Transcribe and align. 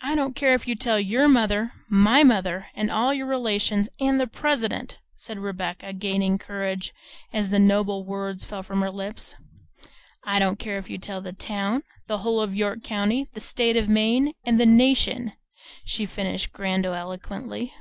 "I 0.00 0.14
don't 0.14 0.34
care 0.34 0.54
if 0.54 0.66
you 0.66 0.74
tell 0.74 0.98
your 0.98 1.28
mother, 1.28 1.74
my 1.90 2.22
mother, 2.24 2.68
and 2.74 2.90
all 2.90 3.12
your 3.12 3.26
relations, 3.26 3.90
and 4.00 4.18
the 4.18 4.26
president," 4.26 4.98
said 5.14 5.38
Rebecca, 5.38 5.92
gaining 5.92 6.38
courage 6.38 6.94
as 7.30 7.50
the 7.50 7.58
noble 7.58 8.06
words 8.06 8.46
fell 8.46 8.62
from 8.62 8.80
her 8.80 8.90
lips. 8.90 9.34
"I 10.24 10.38
don't 10.38 10.58
care 10.58 10.78
if 10.78 10.88
you 10.88 10.96
tell 10.96 11.20
the 11.20 11.34
town, 11.34 11.82
the 12.06 12.16
whole 12.24 12.40
of 12.40 12.56
York 12.56 12.82
county, 12.82 13.28
the 13.34 13.40
state 13.40 13.76
of 13.76 13.90
Maine 13.90 14.28
and 14.42 14.58
and 14.58 14.60
the 14.60 14.64
nation!" 14.72 15.34
she 15.84 16.06
finished 16.06 16.54
grandiloquently. 16.54 17.74